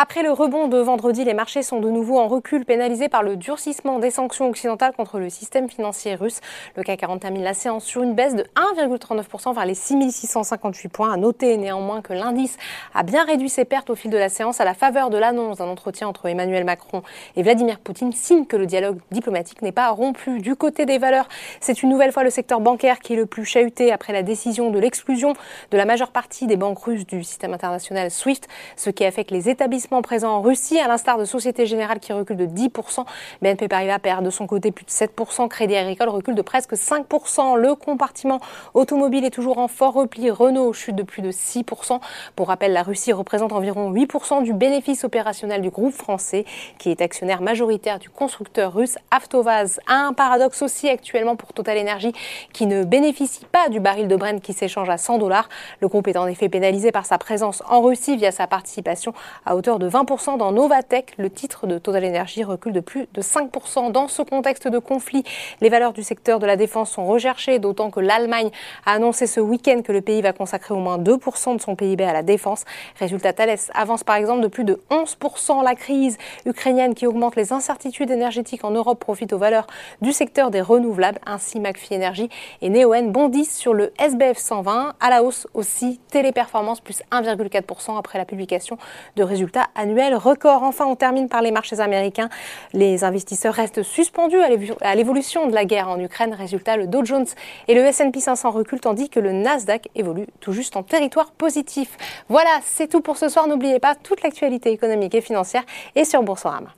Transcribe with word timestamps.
Après 0.00 0.22
le 0.22 0.30
rebond 0.30 0.68
de 0.68 0.78
vendredi, 0.78 1.24
les 1.24 1.34
marchés 1.34 1.64
sont 1.64 1.80
de 1.80 1.90
nouveau 1.90 2.20
en 2.20 2.28
recul, 2.28 2.64
pénalisés 2.64 3.08
par 3.08 3.24
le 3.24 3.34
durcissement 3.34 3.98
des 3.98 4.12
sanctions 4.12 4.48
occidentales 4.48 4.92
contre 4.92 5.18
le 5.18 5.28
système 5.28 5.68
financier 5.68 6.14
russe. 6.14 6.38
Le 6.76 6.84
CAC 6.84 7.00
40 7.00 7.20
termine 7.20 7.42
la 7.42 7.52
séance 7.52 7.84
sur 7.84 8.04
une 8.04 8.14
baisse 8.14 8.36
de 8.36 8.44
1,39% 8.76 9.56
vers 9.56 9.66
les 9.66 9.74
6658 9.74 10.88
points. 10.88 11.12
À 11.12 11.16
noter 11.16 11.56
néanmoins 11.56 12.00
que 12.00 12.12
l'indice 12.12 12.58
a 12.94 13.02
bien 13.02 13.24
réduit 13.24 13.48
ses 13.48 13.64
pertes 13.64 13.90
au 13.90 13.96
fil 13.96 14.08
de 14.12 14.16
la 14.16 14.28
séance 14.28 14.60
à 14.60 14.64
la 14.64 14.72
faveur 14.72 15.10
de 15.10 15.18
l'annonce 15.18 15.58
d'un 15.58 15.66
entretien 15.66 16.06
entre 16.06 16.26
Emmanuel 16.26 16.64
Macron 16.64 17.02
et 17.34 17.42
Vladimir 17.42 17.80
Poutine, 17.80 18.12
signe 18.12 18.46
que 18.46 18.56
le 18.56 18.66
dialogue 18.66 19.00
diplomatique 19.10 19.62
n'est 19.62 19.72
pas 19.72 19.90
rompu. 19.90 20.38
Du 20.38 20.54
côté 20.54 20.86
des 20.86 20.98
valeurs, 20.98 21.26
c'est 21.60 21.82
une 21.82 21.88
nouvelle 21.88 22.12
fois 22.12 22.22
le 22.22 22.30
secteur 22.30 22.60
bancaire 22.60 23.00
qui 23.00 23.14
est 23.14 23.16
le 23.16 23.26
plus 23.26 23.44
chahuté 23.44 23.90
après 23.90 24.12
la 24.12 24.22
décision 24.22 24.70
de 24.70 24.78
l'exclusion 24.78 25.32
de 25.72 25.76
la 25.76 25.86
majeure 25.86 26.12
partie 26.12 26.46
des 26.46 26.56
banques 26.56 26.78
russes 26.78 27.04
du 27.04 27.24
système 27.24 27.52
international 27.52 28.12
SWIFT, 28.12 28.46
ce 28.76 28.90
qui 28.90 29.04
affecte 29.04 29.32
les 29.32 29.48
établissements 29.48 29.87
présent 30.02 30.36
en 30.36 30.42
Russie, 30.42 30.78
à 30.78 30.86
l'instar 30.86 31.18
de 31.18 31.24
Société 31.24 31.66
Générale 31.66 31.98
qui 31.98 32.12
recule 32.12 32.36
de 32.36 32.46
10%. 32.46 33.04
BNP 33.42 33.68
Paribas 33.68 33.98
perd 33.98 34.24
de 34.24 34.30
son 34.30 34.46
côté 34.46 34.70
plus 34.70 34.84
de 34.84 34.90
7%. 34.90 35.48
Crédit 35.48 35.76
Agricole 35.76 36.10
recule 36.10 36.34
de 36.34 36.42
presque 36.42 36.74
5%. 36.74 37.56
Le 37.56 37.74
compartiment 37.74 38.40
automobile 38.74 39.24
est 39.24 39.30
toujours 39.30 39.58
en 39.58 39.66
fort 39.66 39.94
repli. 39.94 40.30
Renault 40.30 40.72
chute 40.72 40.94
de 40.94 41.02
plus 41.02 41.22
de 41.22 41.30
6%. 41.32 42.00
Pour 42.36 42.48
rappel, 42.48 42.72
la 42.72 42.82
Russie 42.82 43.12
représente 43.12 43.52
environ 43.52 43.92
8% 43.92 44.42
du 44.42 44.52
bénéfice 44.52 45.04
opérationnel 45.04 45.62
du 45.62 45.70
groupe 45.70 45.94
français, 45.94 46.44
qui 46.78 46.90
est 46.90 47.00
actionnaire 47.00 47.40
majoritaire 47.40 47.98
du 47.98 48.10
constructeur 48.10 48.74
russe 48.74 48.98
Avtovaz. 49.10 49.80
Un 49.88 50.12
paradoxe 50.12 50.62
aussi 50.62 50.88
actuellement 50.88 51.34
pour 51.34 51.52
Total 51.52 51.78
Energy, 51.78 52.12
qui 52.52 52.66
ne 52.66 52.84
bénéficie 52.84 53.46
pas 53.46 53.68
du 53.68 53.80
baril 53.80 54.06
de 54.06 54.16
Brent 54.16 54.40
qui 54.40 54.52
s'échange 54.52 54.90
à 54.90 54.98
100 54.98 55.18
dollars. 55.18 55.48
Le 55.80 55.88
groupe 55.88 56.08
est 56.08 56.16
en 56.16 56.26
effet 56.26 56.48
pénalisé 56.48 56.92
par 56.92 57.06
sa 57.06 57.18
présence 57.18 57.62
en 57.68 57.80
Russie 57.80 58.16
via 58.16 58.30
sa 58.30 58.46
participation 58.46 59.14
à 59.46 59.56
de 59.78 59.88
20% 59.88 60.36
dans 60.38 60.52
Novatech. 60.52 61.14
Le 61.18 61.30
titre 61.30 61.66
de 61.66 61.78
Total 61.78 62.04
Energy 62.04 62.44
recule 62.44 62.72
de 62.72 62.80
plus 62.80 63.06
de 63.14 63.22
5%. 63.22 63.92
Dans 63.92 64.08
ce 64.08 64.22
contexte 64.22 64.68
de 64.68 64.78
conflit, 64.78 65.24
les 65.60 65.68
valeurs 65.68 65.92
du 65.92 66.02
secteur 66.02 66.38
de 66.38 66.46
la 66.46 66.56
défense 66.56 66.90
sont 66.90 67.06
recherchées, 67.06 67.58
d'autant 67.58 67.90
que 67.90 68.00
l'Allemagne 68.00 68.50
a 68.84 68.92
annoncé 68.92 69.26
ce 69.26 69.40
week-end 69.40 69.82
que 69.82 69.92
le 69.92 70.00
pays 70.00 70.20
va 70.22 70.32
consacrer 70.32 70.74
au 70.74 70.78
moins 70.78 70.98
2% 70.98 71.56
de 71.56 71.60
son 71.60 71.76
PIB 71.76 72.04
à 72.04 72.12
la 72.12 72.22
défense. 72.22 72.64
Résultat, 72.98 73.32
Thales 73.32 73.58
avance 73.74 74.04
par 74.04 74.16
exemple 74.16 74.42
de 74.42 74.48
plus 74.48 74.64
de 74.64 74.80
11%. 74.90 75.62
La 75.62 75.74
crise 75.74 76.18
ukrainienne 76.44 76.94
qui 76.94 77.06
augmente 77.06 77.36
les 77.36 77.52
incertitudes 77.52 78.10
énergétiques 78.10 78.64
en 78.64 78.70
Europe 78.70 78.98
profite 78.98 79.32
aux 79.32 79.38
valeurs 79.38 79.66
du 80.02 80.12
secteur 80.12 80.50
des 80.50 80.60
renouvelables. 80.60 81.20
Ainsi, 81.26 81.60
McPhee 81.60 81.96
Energy 81.96 82.28
et 82.62 82.68
Neoen 82.68 83.10
bondissent 83.12 83.56
sur 83.56 83.74
le 83.74 83.92
SBF 83.98 84.38
120. 84.38 84.94
À 85.00 85.10
la 85.10 85.22
hausse 85.22 85.46
aussi, 85.54 86.00
Téléperformance 86.10 86.80
plus 86.80 87.02
1,4% 87.12 87.98
après 87.98 88.18
la 88.18 88.24
publication 88.24 88.78
de 89.16 89.22
résultats 89.22 89.67
annuel 89.74 90.14
record. 90.14 90.62
Enfin, 90.62 90.86
on 90.86 90.96
termine 90.96 91.28
par 91.28 91.42
les 91.42 91.50
marchés 91.50 91.80
américains. 91.80 92.28
Les 92.72 93.04
investisseurs 93.04 93.54
restent 93.54 93.82
suspendus 93.82 94.40
à 94.80 94.94
l'évolution 94.94 95.46
de 95.46 95.54
la 95.54 95.64
guerre 95.64 95.88
en 95.88 95.98
Ukraine. 96.00 96.34
Résultat, 96.34 96.76
le 96.76 96.86
Dow 96.86 97.04
Jones 97.04 97.26
et 97.68 97.74
le 97.74 97.80
S&P 97.82 98.20
500 98.20 98.50
reculent 98.50 98.80
tandis 98.80 99.08
que 99.08 99.20
le 99.20 99.32
Nasdaq 99.32 99.88
évolue 99.94 100.26
tout 100.40 100.52
juste 100.52 100.76
en 100.76 100.82
territoire 100.82 101.30
positif. 101.32 101.96
Voilà, 102.28 102.50
c'est 102.64 102.88
tout 102.88 103.00
pour 103.00 103.16
ce 103.16 103.28
soir. 103.28 103.46
N'oubliez 103.48 103.80
pas, 103.80 103.94
toute 103.94 104.22
l'actualité 104.22 104.70
économique 104.70 105.14
et 105.14 105.20
financière 105.20 105.64
est 105.94 106.04
sur 106.04 106.22
Boursorama. 106.22 106.70